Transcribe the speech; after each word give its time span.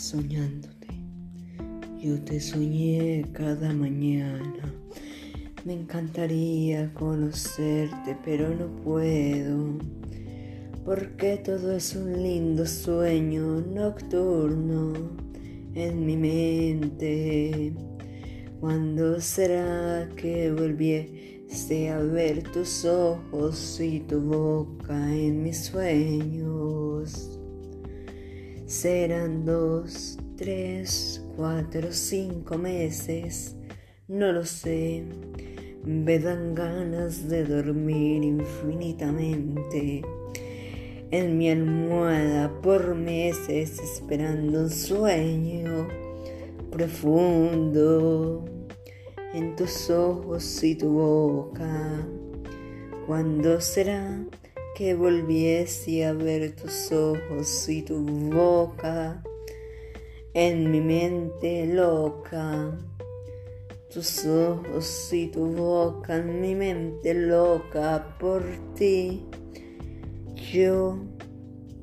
soñándote. 0.00 0.88
Yo 2.00 2.18
te 2.22 2.40
soñé 2.40 3.26
cada 3.32 3.72
mañana. 3.74 4.74
Me 5.66 5.74
encantaría 5.74 6.92
conocerte, 6.94 8.16
pero 8.24 8.48
no 8.48 8.74
puedo. 8.82 9.78
Porque 10.86 11.36
todo 11.36 11.76
es 11.76 11.94
un 11.94 12.22
lindo 12.22 12.64
sueño 12.64 13.60
nocturno 13.60 14.94
en 15.74 16.06
mi 16.06 16.16
mente. 16.16 17.74
¿Cuándo 18.58 19.20
será 19.20 20.08
que 20.16 20.50
volviese 20.50 21.90
a 21.90 21.98
ver 21.98 22.42
tus 22.44 22.86
ojos 22.86 23.78
y 23.78 24.00
tu 24.00 24.18
boca 24.20 25.14
en 25.14 25.42
mis 25.42 25.66
sueños? 25.66 27.39
Serán 28.70 29.44
dos, 29.44 30.16
tres, 30.36 31.20
cuatro, 31.34 31.88
cinco 31.90 32.56
meses, 32.56 33.56
no 34.06 34.30
lo 34.30 34.44
sé. 34.44 35.02
Me 35.84 36.20
dan 36.20 36.54
ganas 36.54 37.28
de 37.28 37.42
dormir 37.42 38.22
infinitamente 38.22 40.02
en 41.10 41.36
mi 41.36 41.50
almohada 41.50 42.60
por 42.62 42.94
meses 42.94 43.76
esperando 43.80 44.60
un 44.60 44.70
sueño 44.70 45.88
profundo 46.70 48.44
en 49.34 49.56
tus 49.56 49.90
ojos 49.90 50.62
y 50.62 50.76
tu 50.76 50.90
boca. 50.90 52.06
¿Cuándo 53.08 53.60
será 53.60 54.24
que 54.76 54.94
volviese 54.94 56.04
a 56.04 56.12
ver 56.12 56.54
tus 56.56 56.92
ojos 56.92 57.68
y 57.68 57.82
tu 57.82 57.98
boca 58.00 59.22
en 60.34 60.70
mi 60.70 60.80
mente 60.80 61.66
loca? 61.66 62.78
Tus 63.92 64.24
ojos 64.26 65.12
y 65.12 65.28
tu 65.28 65.46
boca 65.46 66.16
en 66.16 66.40
mi 66.40 66.54
mente 66.54 67.14
loca 67.14 68.16
por 68.18 68.42
ti. 68.74 69.26
Yo 70.52 70.98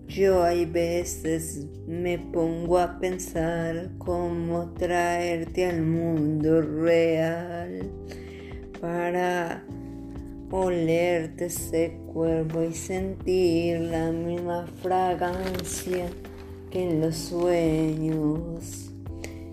yo 0.07 0.41
hay 0.41 0.65
veces 0.65 1.67
me 1.85 2.17
pongo 2.17 2.79
a 2.79 2.97
pensar 2.97 3.91
cómo 3.97 4.71
traerte 4.73 5.65
al 5.65 5.81
mundo 5.81 6.61
real 6.61 7.91
para 8.79 9.65
olerte 10.51 11.45
ese 11.45 11.97
cuerpo 12.13 12.63
y 12.63 12.73
sentir 12.73 13.81
la 13.81 14.11
misma 14.11 14.65
fragancia 14.81 16.07
que 16.71 16.89
en 16.89 17.01
los 17.01 17.15
sueños, 17.15 18.91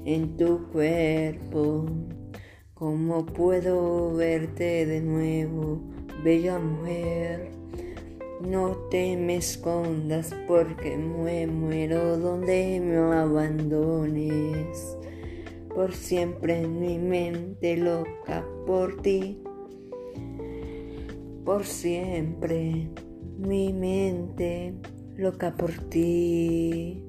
en 0.05 0.37
tu 0.37 0.69
cuerpo. 0.71 1.87
¿Cómo 2.75 3.27
puedo 3.27 4.15
verte 4.15 4.87
de 4.87 5.01
nuevo, 5.01 5.81
bella 6.23 6.59
mujer? 6.59 7.51
No 8.41 8.73
te 8.91 9.17
me 9.17 9.37
escondas 9.37 10.35
porque 10.47 10.97
me 10.97 11.47
muero 11.47 12.19
donde 12.19 12.81
me 12.81 12.97
abandones. 12.97 14.97
Por 15.75 15.95
siempre 15.95 16.61
en 16.61 16.81
mi 16.81 16.99
mente 16.99 17.77
loca 17.77 18.45
por 18.67 19.01
ti. 19.03 19.44
Por 21.45 21.65
siempre 21.65 22.89
mi 23.39 23.73
mente 23.73 24.75
loca 25.17 25.55
por 25.55 25.73
ti. 25.91 27.04